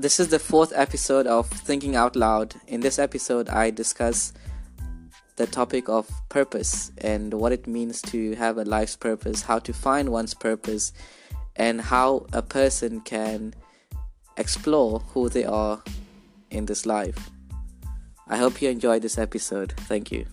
[0.00, 2.54] This is the fourth episode of Thinking Out Loud.
[2.68, 4.32] In this episode, I discuss
[5.34, 9.72] the topic of purpose and what it means to have a life's purpose, how to
[9.72, 10.92] find one's purpose,
[11.56, 13.54] and how a person can
[14.36, 15.82] explore who they are
[16.52, 17.30] in this life.
[18.28, 19.72] I hope you enjoyed this episode.
[19.78, 20.26] Thank you.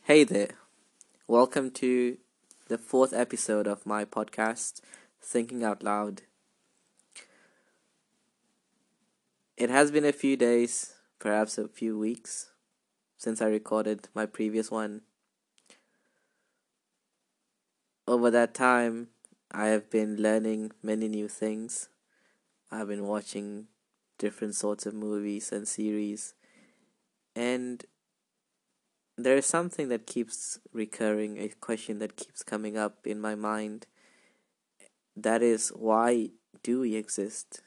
[0.00, 0.65] Hey there.
[1.28, 2.18] Welcome to
[2.68, 4.80] the fourth episode of my podcast,
[5.20, 6.22] Thinking Out Loud.
[9.56, 12.52] It has been a few days, perhaps a few weeks,
[13.18, 15.00] since I recorded my previous one.
[18.06, 19.08] Over that time,
[19.50, 21.88] I have been learning many new things.
[22.70, 23.66] I've been watching
[24.16, 26.34] different sorts of movies and series,
[27.34, 27.84] and
[29.16, 33.86] there is something that keeps recurring, a question that keeps coming up in my mind.
[35.16, 36.30] That is, why
[36.62, 37.62] do we exist?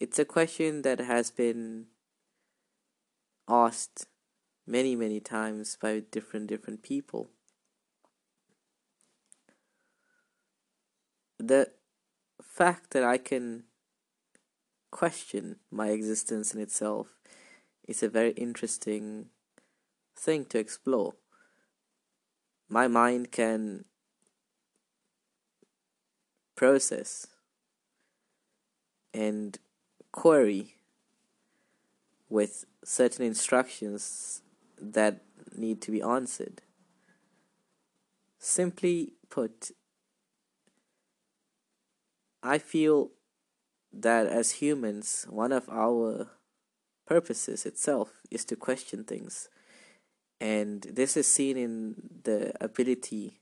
[0.00, 1.86] It's a question that has been
[3.48, 4.06] asked
[4.66, 7.30] many, many times by different, different people.
[11.38, 11.70] The
[12.42, 13.64] fact that I can
[14.90, 17.17] question my existence in itself
[17.88, 19.30] is a very interesting
[20.14, 21.14] thing to explore.
[22.68, 23.86] My mind can
[26.54, 27.26] process
[29.14, 29.58] and
[30.12, 30.74] query
[32.28, 34.42] with certain instructions
[34.78, 35.22] that
[35.56, 36.60] need to be answered.
[38.38, 39.70] Simply put,
[42.42, 43.12] I feel
[43.92, 46.28] that as humans, one of our
[47.08, 49.48] purposes itself is to question things.
[50.40, 51.74] And this is seen in
[52.24, 53.40] the ability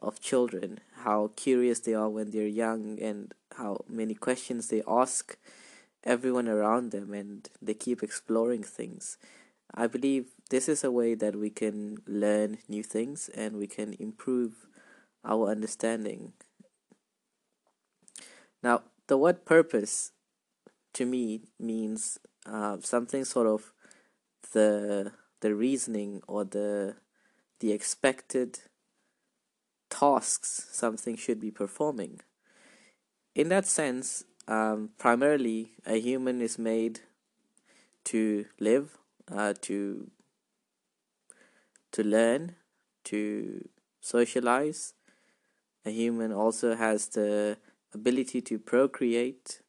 [0.00, 5.36] of children, how curious they are when they're young, and how many questions they ask
[6.02, 9.18] everyone around them, and they keep exploring things.
[9.72, 13.94] I believe this is a way that we can learn new things and we can
[13.98, 14.66] improve
[15.24, 16.32] our understanding.
[18.62, 20.12] Now, the word purpose
[20.94, 23.72] to me means uh, something sort of
[24.52, 26.96] the the reasoning or the
[27.60, 28.60] the expected
[29.90, 32.20] tasks something should be performing.
[33.34, 37.00] In that sense, um, primarily a human is made
[38.04, 38.98] to live,
[39.30, 40.10] uh, to
[41.92, 42.56] to learn,
[43.04, 43.68] to
[44.00, 44.94] socialize.
[45.86, 47.58] A human also has the
[47.92, 49.60] ability to procreate,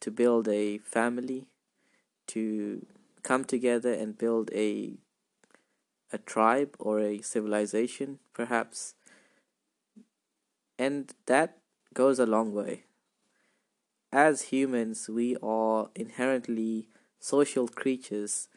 [0.00, 1.46] to build a family,
[2.28, 2.86] to
[3.22, 4.94] come together and build a
[6.12, 8.94] a tribe or a civilization perhaps.
[10.78, 11.58] And that
[11.94, 12.84] goes a long way.
[14.12, 16.88] As humans we are inherently
[17.18, 18.48] social creatures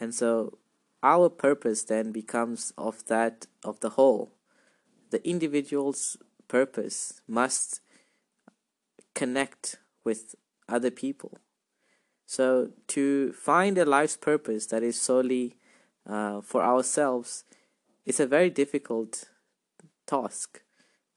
[0.00, 0.58] and so
[1.02, 4.32] our purpose then becomes of that of the whole.
[5.10, 6.16] The individual's
[6.48, 7.80] purpose must
[9.14, 10.34] connect with
[10.68, 11.38] other people
[12.26, 15.56] so, to find a life's purpose that is solely
[16.04, 17.44] uh, for ourselves
[18.04, 19.30] is a very difficult
[20.06, 20.62] task.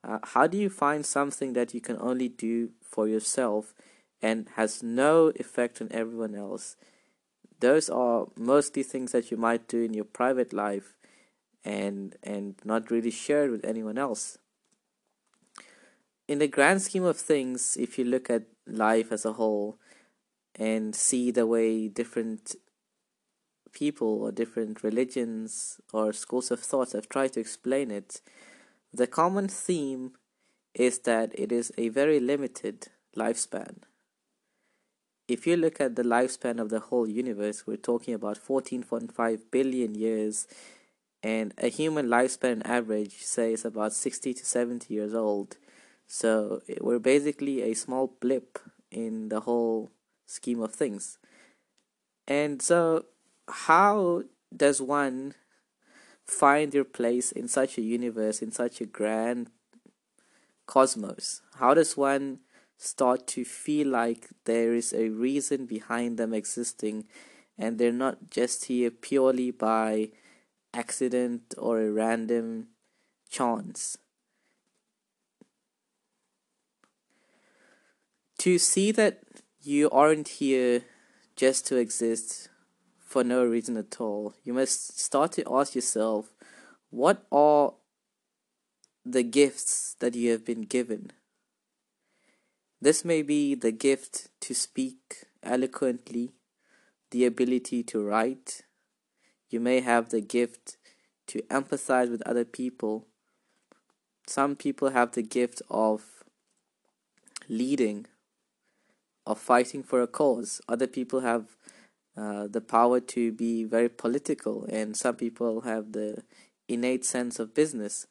[0.03, 3.73] Uh, how do you find something that you can only do for yourself
[4.21, 6.75] and has no effect on everyone else?
[7.59, 10.95] Those are mostly things that you might do in your private life
[11.65, 14.37] and and not really shared with anyone else.
[16.27, 19.79] In the grand scheme of things, if you look at life as a whole,
[20.59, 22.55] and see the way different
[23.71, 28.21] people or different religions or schools of thought have tried to explain it,
[28.93, 30.11] the common theme
[30.73, 33.77] is that it is a very limited lifespan.
[35.27, 39.95] If you look at the lifespan of the whole universe, we're talking about 14.5 billion
[39.95, 40.47] years,
[41.21, 45.57] and a human lifespan average, say, is about 60 to 70 years old.
[46.07, 48.57] So we're basically a small blip
[48.89, 49.91] in the whole
[50.29, 51.17] scheme of things.
[52.27, 53.05] And so,
[53.47, 54.23] how
[54.55, 55.33] does one
[56.23, 59.49] find their place in such a universe, in such a grand
[60.67, 61.41] cosmos?
[61.55, 62.39] How does one
[62.77, 67.05] start to feel like there is a reason behind them existing
[67.57, 70.09] and they're not just here purely by
[70.73, 72.67] accident or a random
[73.29, 73.97] chance?
[78.37, 79.23] To see that
[79.61, 80.83] you aren't here
[81.35, 82.49] just to exist
[82.99, 84.35] for no reason at all.
[84.43, 86.31] You must start to ask yourself
[86.89, 87.73] what are
[89.05, 91.11] the gifts that you have been given?
[92.81, 96.33] This may be the gift to speak eloquently,
[97.11, 98.61] the ability to write.
[99.49, 100.77] You may have the gift
[101.27, 103.07] to empathize with other people.
[104.27, 106.23] Some people have the gift of
[107.47, 108.05] leading,
[109.29, 110.59] of fighting for a cause.
[110.67, 111.55] Other people have
[112.17, 116.23] uh, the power to be very political, and some people have the
[116.67, 118.07] innate sense of business.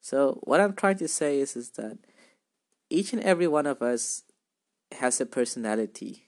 [0.00, 1.98] So, what I'm trying to say is, is that
[2.90, 4.24] each and every one of us
[4.98, 6.26] has a personality.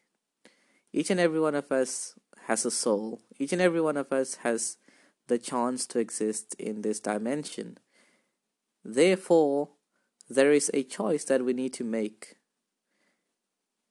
[0.93, 2.15] Each and every one of us
[2.47, 3.21] has a soul.
[3.39, 4.77] Each and every one of us has
[5.27, 7.79] the chance to exist in this dimension.
[8.85, 9.71] Therefore,
[10.31, 12.38] there is a choice that we need to make.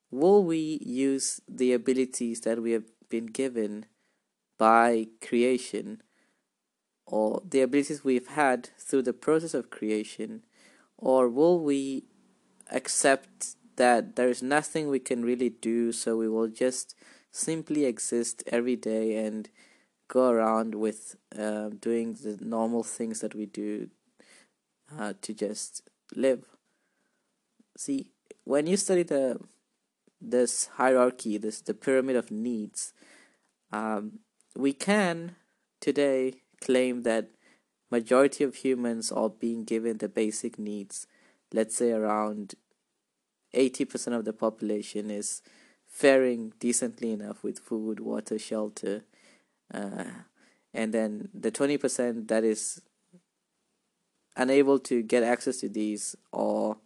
[0.09, 3.85] Will we use the abilities that we have been given
[4.57, 6.01] by creation
[7.05, 10.43] or the abilities we've had through the process of creation,
[10.97, 12.03] or will we
[12.69, 16.95] accept that there is nothing we can really do, so we will just
[17.31, 19.49] simply exist every day and
[20.09, 23.89] go around with uh, doing the normal things that we do
[24.97, 26.45] uh, to just live.
[27.77, 28.11] See,
[28.43, 29.39] when you study the
[30.19, 32.93] this hierarchy, this the pyramid of needs,
[33.71, 34.19] um,
[34.55, 35.35] we can
[35.79, 37.29] today claim that
[37.91, 41.07] majority of humans are being given the basic needs.
[41.53, 42.55] Let's say around
[43.55, 45.41] 80% of the population is
[45.87, 49.03] faring decently enough with food, water, shelter,
[49.73, 50.03] uh,
[50.73, 52.81] and then the 20% that is
[54.35, 56.77] unable to get access to these are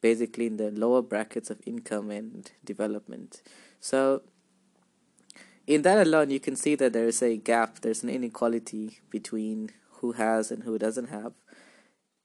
[0.00, 3.42] basically in the lower brackets of income and development.
[3.80, 4.22] So,
[5.66, 9.70] in that alone, you can see that there is a gap, there's an inequality between
[10.00, 11.34] who has and who doesn't have.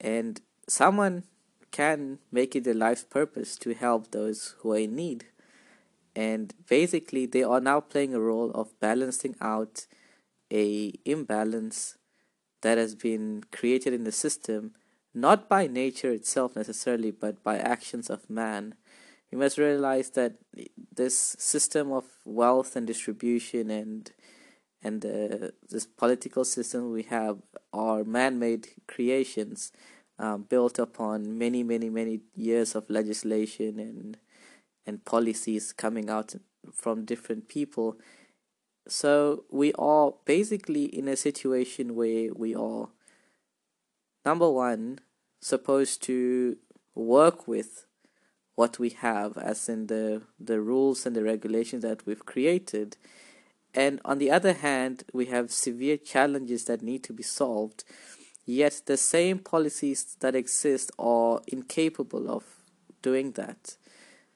[0.00, 1.24] And someone
[1.70, 5.26] can make it their life's purpose to help those who are in need
[6.16, 9.86] and basically they are now playing a role of balancing out
[10.52, 11.96] a imbalance
[12.62, 14.72] that has been created in the system
[15.14, 18.74] not by nature itself necessarily but by actions of man
[19.30, 20.34] we must realize that
[20.94, 24.12] this system of wealth and distribution and
[24.82, 27.38] and uh, this political system we have
[27.72, 29.72] are man-made creations
[30.18, 34.18] um, built upon many many many years of legislation and
[34.86, 36.34] and policies coming out
[36.72, 37.96] from different people.
[38.86, 42.88] So we are basically in a situation where we are,
[44.24, 45.00] number one,
[45.40, 46.56] supposed to
[46.94, 47.86] work with
[48.54, 52.96] what we have, as in the, the rules and the regulations that we've created.
[53.74, 57.84] And on the other hand, we have severe challenges that need to be solved,
[58.46, 62.44] yet the same policies that exist are incapable of
[63.02, 63.76] doing that.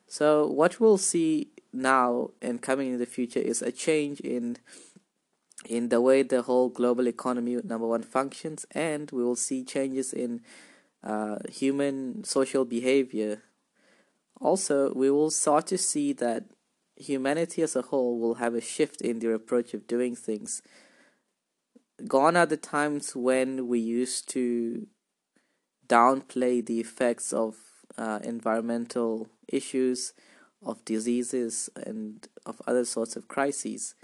[0.09, 4.57] So what we'll see now and coming in the future is a change in
[5.69, 10.13] in the way the whole global economy number one functions and we will see changes
[10.13, 10.41] in
[11.05, 13.43] uh, human social behavior
[14.41, 16.45] also we will start to see that
[16.97, 20.63] humanity as a whole will have a shift in their approach of doing things
[22.07, 24.87] gone are the times when we used to
[25.89, 27.57] downplay the effects of
[27.97, 30.13] uh, environmental issues,
[30.63, 33.95] of diseases, and of other sorts of crises.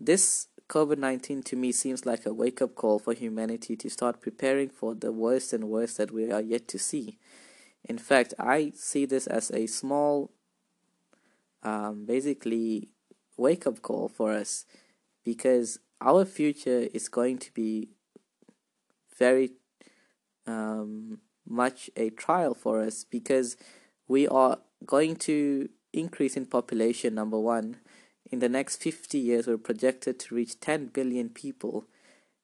[0.00, 4.20] This COVID 19 to me seems like a wake up call for humanity to start
[4.20, 7.18] preparing for the worst and worst that we are yet to see.
[7.84, 10.30] In fact, I see this as a small,
[11.62, 12.90] um, basically,
[13.38, 14.66] wake up call for us
[15.24, 17.88] because our future is going to be
[19.18, 19.52] very
[20.46, 23.56] um, much a trial for us because
[24.06, 27.76] we are going to increase in population number one
[28.30, 31.84] in the next 50 years we're projected to reach 10 billion people.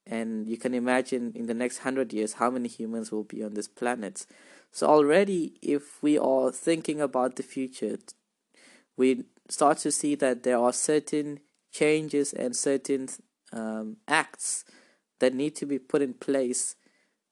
[0.07, 3.55] And you can imagine in the next 100 years how many humans will be on
[3.55, 4.25] this planet.
[4.71, 7.97] So already if we are thinking about the future
[8.97, 11.39] we start to see that there are certain
[11.71, 13.09] changes and certain
[13.51, 14.65] um, acts
[15.19, 16.75] that need to be put in place.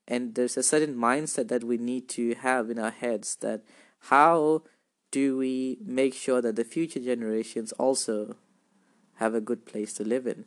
[0.08, 3.62] And there's a certain mindset that we need to have in our heads that
[4.10, 4.64] how
[5.12, 8.36] do we make sure that the future generations also
[9.24, 10.46] have a good place to live in.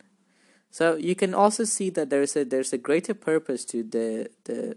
[0.71, 4.77] So you can also see that there's a there's a greater purpose to the the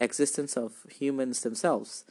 [0.00, 2.04] existence of humans themselves.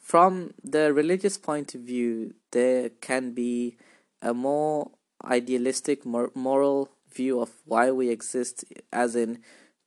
[0.00, 3.76] From the religious point of view there can be
[4.22, 4.90] a more
[5.24, 9.38] idealistic mor- moral view of why we exist, as in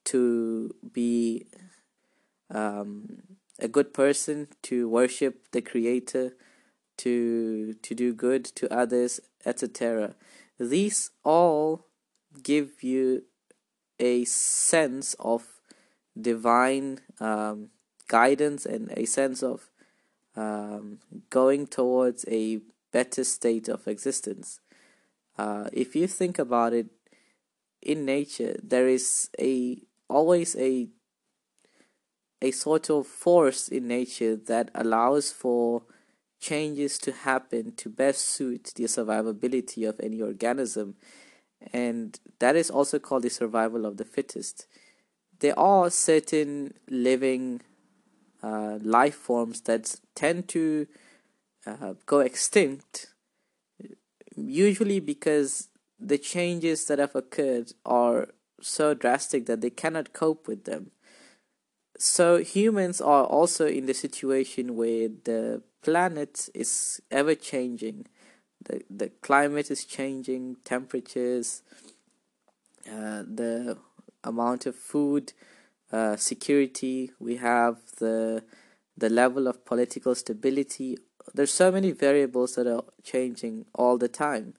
[0.03, 1.45] to be
[2.49, 3.23] um,
[3.59, 6.33] a good person, to worship the Creator,
[6.97, 10.15] to to do good to others, etc.
[10.59, 11.85] These all
[12.41, 13.23] give you
[13.99, 15.47] a sense of
[16.19, 17.69] divine um,
[18.07, 19.69] guidance and a sense of
[20.35, 22.59] um, going towards a
[22.91, 24.59] better state of existence.
[25.37, 26.87] Uh, if you think about it,
[27.81, 30.87] in nature there is a always a
[32.41, 35.83] a sort of force in nature that allows for
[36.43, 40.95] changes to happen to best suit the survivability of any organism.
[41.71, 44.67] And that is also called the survival of the fittest.
[45.39, 47.61] There are certain living
[48.43, 50.87] uh, life forms that tend to
[51.65, 53.13] uh, go extinct
[54.35, 55.69] usually because
[55.99, 58.29] the changes that have occurred are
[58.61, 60.91] so drastic that they cannot cope with them.
[61.97, 68.07] So humans are also in the situation where the planet is ever changing.
[68.63, 71.63] The the climate is changing temperatures
[72.87, 73.77] uh, the
[74.23, 75.33] amount of food
[75.91, 78.43] uh, security we have the
[78.97, 80.97] the level of political stability.
[81.33, 84.53] There's so many variables that are changing all the time.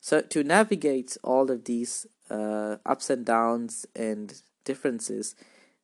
[0.00, 5.34] So to navigate all of these uh, ups and downs and differences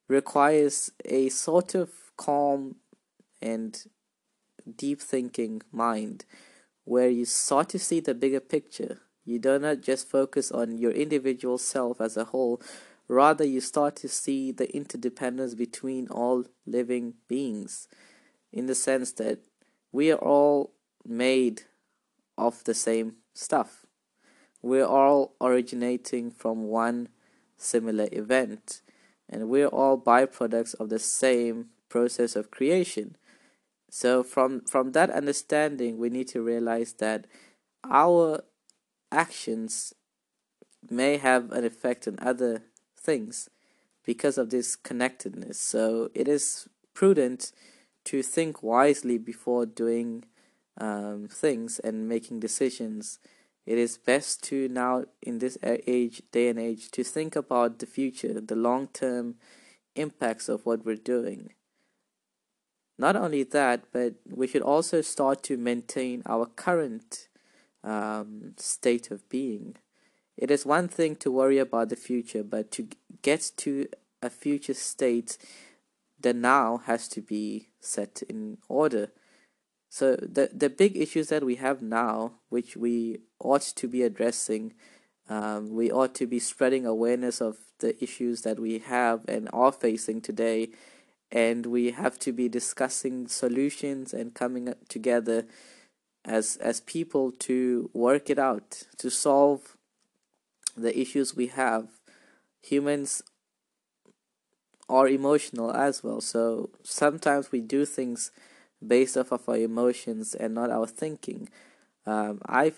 [0.09, 2.77] requires a sort of calm
[3.41, 3.83] and
[4.77, 6.25] deep thinking mind
[6.85, 9.01] where you start to see the bigger picture.
[9.25, 12.61] You do not just focus on your individual self as a whole,
[13.07, 17.87] rather, you start to see the interdependence between all living beings
[18.53, 19.41] in the sense that
[19.93, 20.73] we are all
[21.05, 21.63] made
[22.37, 23.87] of the same stuff.
[24.63, 27.09] We're all originating from one
[27.57, 28.83] similar event
[29.29, 33.17] and we're all byproducts of the same process of creation.
[33.91, 37.27] So from from that understanding, we need to realize that
[37.85, 38.45] our
[39.13, 39.95] actions
[40.89, 42.63] may have an effect on other
[42.99, 43.51] things
[44.05, 45.61] because of this connectedness.
[45.61, 47.53] So it is prudent
[48.05, 50.25] to think wisely before doing
[50.79, 53.19] um, things and making decisions
[53.67, 57.87] it is best to now in this age day and age to think about the
[57.87, 59.37] future the long term
[59.95, 61.53] impacts of what we're doing
[63.01, 67.29] not only that but we should also start to maintain our current
[67.83, 69.77] um, state of being.
[70.37, 72.89] It is one thing to worry about the future but to
[73.23, 73.89] get to
[74.23, 75.39] a future state
[76.21, 79.09] the now has to be set in order.
[79.89, 84.75] So the the big issues that we have now, which we ought to be addressing,
[85.29, 89.73] um, we ought to be spreading awareness of the issues that we have and are
[89.73, 90.71] facing today,
[91.33, 95.47] and we have to be discussing solutions and coming together
[96.25, 99.77] as as people to work it out to solve
[100.77, 101.89] the issues we have.
[102.63, 103.23] Humans
[104.89, 108.33] are emotional as well, so sometimes we do things
[108.87, 111.49] based off of our emotions and not our thinking.
[112.07, 112.73] Um, I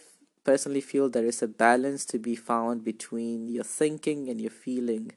[0.44, 5.12] personally feel there is a balance to be found between your thinking and your feeling.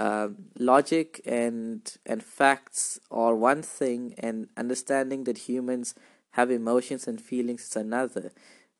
[0.00, 5.94] Um, logic and and facts are one thing, and understanding that humans
[6.30, 8.32] have emotions and feelings is another.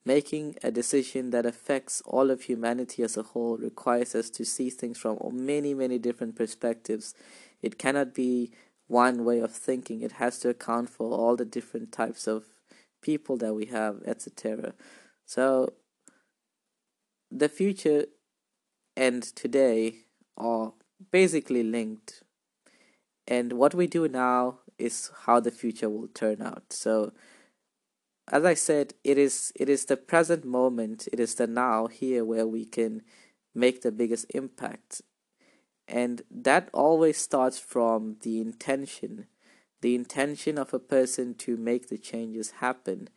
[0.07, 4.71] Making a decision that affects all of humanity as a whole requires us to see
[4.71, 7.13] things from many, many different perspectives.
[7.61, 8.53] It cannot be
[8.87, 10.01] one way of thinking.
[10.01, 12.45] It has to account for all the different types of
[13.03, 14.73] people that we have, etc.
[15.27, 15.75] So
[17.31, 18.07] the future
[18.97, 20.07] and today
[20.39, 20.73] are
[21.11, 22.23] basically linked.
[23.27, 26.73] And what we do now is how the future will turn out.
[26.73, 27.13] So
[28.29, 32.25] as I said, it is it is the present moment, it is the now here
[32.25, 33.03] where we can
[33.55, 35.03] make the biggest impact
[35.91, 39.27] and that always starts from the intention
[39.83, 43.09] the intention of a person to make the changes happen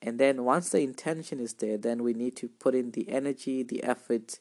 [0.00, 3.62] and then once the intention is there then we need to put in the energy
[3.62, 4.38] the effort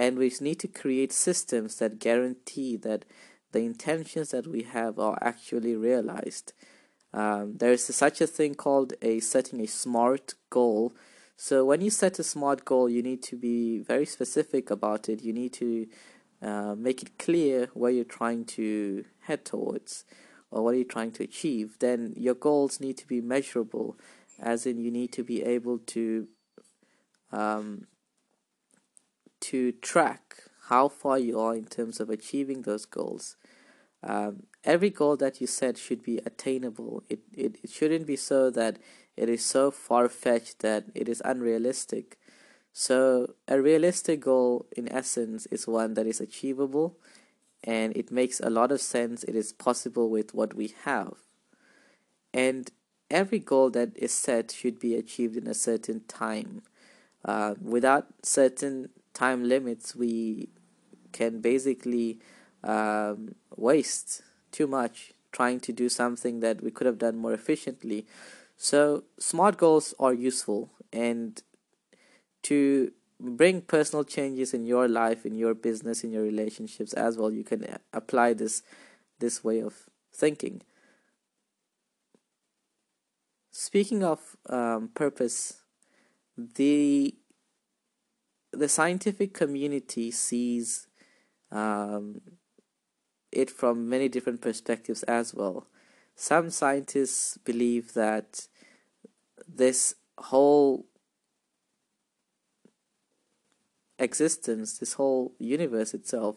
[0.00, 3.04] and we need to create systems that guarantee that
[3.52, 6.54] the intentions that we have are actually realized.
[7.12, 10.94] Um, there is such a thing called a setting a smart goal.
[11.36, 15.22] So when you set a smart goal you need to be very specific about it.
[15.22, 15.86] You need to
[16.40, 20.04] uh, make it clear where you're trying to head towards
[20.50, 23.98] or what you're trying to achieve, then your goals need to be measurable,
[24.38, 26.26] as in you need to be able to
[27.32, 27.86] um,
[29.40, 30.36] to track
[30.68, 33.36] how far you are in terms of achieving those goals.
[34.02, 37.02] Um, every goal that you set should be attainable.
[37.08, 38.78] It, it, it shouldn't be so that
[39.16, 42.18] it is so far fetched that it is unrealistic.
[42.72, 46.96] So, a realistic goal, in essence, is one that is achievable
[47.64, 49.24] and it makes a lot of sense.
[49.24, 51.14] It is possible with what we have.
[52.32, 52.70] And
[53.10, 56.62] every goal that is set should be achieved in a certain time.
[57.22, 58.88] Uh, without certain
[59.20, 60.48] time limits, we
[61.12, 62.18] can basically
[62.64, 68.06] um, waste too much trying to do something that we could have done more efficiently.
[68.56, 71.42] So, smart goals are useful, and
[72.42, 77.30] to bring personal changes in your life, in your business, in your relationships as well,
[77.30, 78.62] you can apply this
[79.18, 79.74] this way of
[80.12, 80.62] thinking.
[83.50, 85.62] Speaking of um, purpose,
[86.36, 87.14] the
[88.52, 90.86] the scientific community sees
[91.50, 92.20] um,
[93.32, 95.66] it from many different perspectives as well.
[96.14, 98.46] Some scientists believe that
[99.48, 100.86] this whole
[103.98, 106.36] existence, this whole universe itself,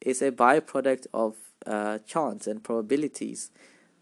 [0.00, 3.50] is a byproduct of uh, chance and probabilities.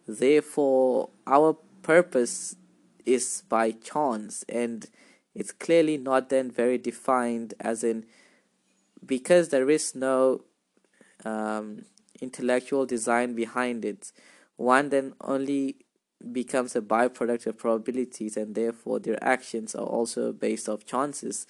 [0.06, 2.56] Therefore, our purpose
[3.04, 4.86] is by chance, and
[5.34, 8.04] it's clearly not then very defined, as in
[9.04, 10.42] because there is no
[11.24, 11.84] um,
[12.20, 14.12] intellectual design behind it,
[14.56, 15.76] one then only
[16.32, 21.46] becomes a byproduct of probabilities and therefore their actions are also based off chances.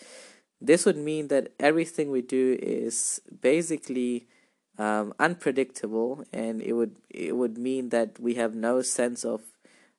[0.60, 4.28] This would mean that everything we do is basically
[4.78, 9.42] um, unpredictable and it would it would mean that we have no sense of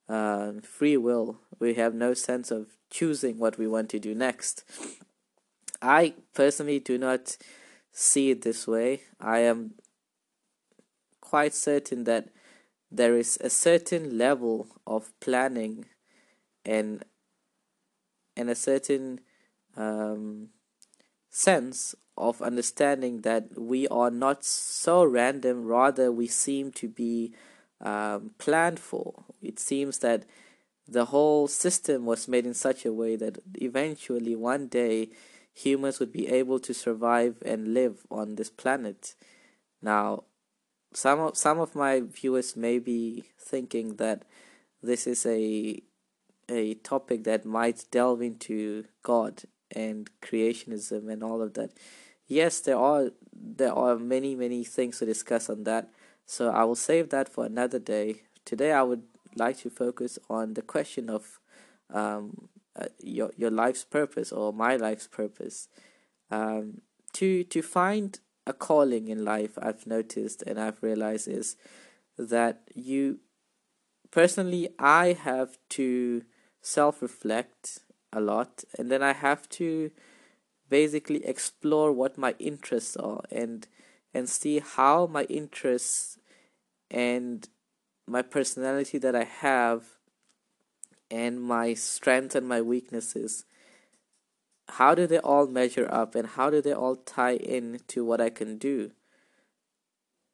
[0.07, 1.39] uh, free will.
[1.59, 4.63] We have no sense of choosing what we want to do next.
[5.81, 7.37] I personally do not
[7.91, 9.01] see it this way.
[9.19, 9.73] I am
[11.19, 12.29] quite certain that
[12.91, 15.85] there is a certain level of planning
[16.65, 17.03] and
[18.35, 19.19] and a certain
[19.75, 20.49] um,
[21.29, 27.33] sense of understanding that we are not so random rather we seem to be
[27.79, 30.23] um, planned for it seems that
[30.91, 35.09] the whole system was made in such a way that eventually one day
[35.53, 39.15] humans would be able to survive and live on this planet
[39.81, 40.23] now
[40.93, 44.23] some of some of my viewers may be thinking that
[44.81, 45.81] this is a
[46.49, 51.71] a topic that might delve into God and creationism and all of that.
[52.27, 55.89] Yes, there are there are many many things to discuss on that.
[56.25, 58.23] So I will save that for another day.
[58.45, 59.03] Today I would
[59.35, 61.39] like to focus on the question of
[61.93, 65.67] um, uh, your your life's purpose or my life's purpose.
[66.29, 66.81] Um,
[67.13, 71.55] to to find a calling in life I've noticed and I've realized is
[72.17, 73.19] that you
[74.09, 76.23] personally I have to
[76.61, 77.79] self reflect
[78.13, 79.91] a lot and then I have to
[80.69, 83.67] basically explore what my interests are and
[84.13, 86.17] and see how my interests
[86.89, 87.47] and
[88.11, 89.85] my personality that I have
[91.09, 93.45] and my strengths and my weaknesses
[94.71, 98.21] how do they all measure up and how do they all tie in to what
[98.21, 98.91] I can do?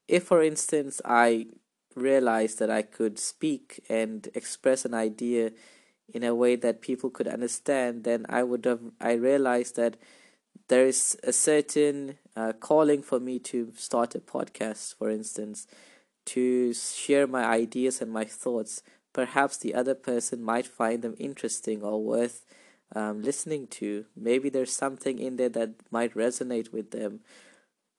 [0.07, 1.47] If, for instance, I
[1.95, 5.51] realized that I could speak and express an idea
[6.13, 9.97] in a way that people could understand, then I would have, I realized that
[10.67, 15.65] there is a certain uh, calling for me to start a podcast, for instance,
[16.27, 18.83] to share my ideas and my thoughts.
[19.13, 22.45] Perhaps the other person might find them interesting or worth
[22.95, 24.05] um, listening to.
[24.15, 27.21] Maybe there's something in there that might resonate with them.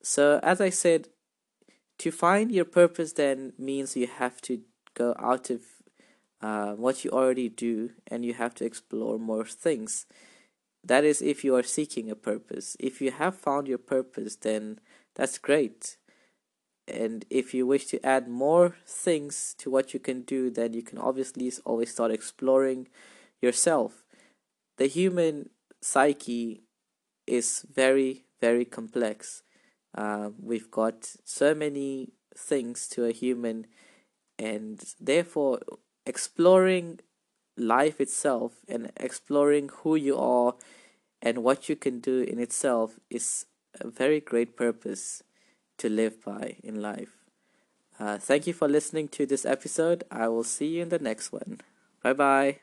[0.01, 1.09] So, as I said,
[1.99, 4.61] to find your purpose then means you have to
[4.93, 5.61] go out of
[6.41, 10.05] uh, what you already do and you have to explore more things.
[10.83, 12.77] That is, if you are seeking a purpose.
[12.79, 14.79] If you have found your purpose, then
[15.15, 15.97] that's great.
[16.89, 20.81] And if you wish to add more things to what you can do, then you
[20.81, 22.87] can obviously always start exploring
[23.41, 24.03] yourself
[24.79, 25.49] the human
[25.81, 26.63] psyche
[27.27, 29.43] is very, very complex.
[29.93, 33.67] Uh, we've got so many things to a human,
[34.39, 35.59] and therefore,
[36.05, 37.01] exploring
[37.57, 40.55] life itself and exploring who you are
[41.21, 43.45] and what you can do in itself is
[43.81, 45.21] a very great purpose
[45.79, 47.17] to live by in life.
[47.99, 50.03] Uh, thank you for listening to this episode.
[50.09, 51.59] I will see you in the next one.
[52.01, 52.59] Bye bye.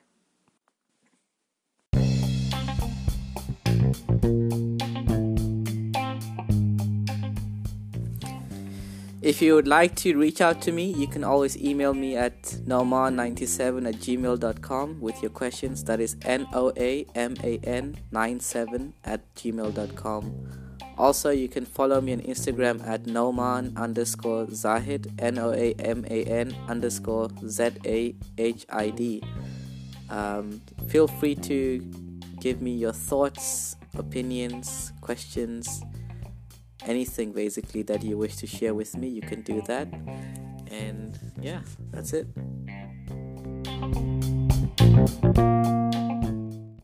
[9.27, 12.41] If you would like to reach out to me, you can always email me at
[12.43, 15.83] noaman97 at gmail.com with your questions.
[15.83, 20.66] That is N O A M A N 97 at gmail.com.
[20.99, 26.05] Also, you can follow me on Instagram at noaman underscore zahid, N O A M
[26.09, 29.23] A N underscore Z A H I D.
[30.09, 31.81] Um, feel free to
[32.41, 35.83] give me your thoughts, opinions, questions
[36.87, 39.89] anything basically that you wish to share with me, you can do that.
[40.71, 42.27] And yeah, that's it.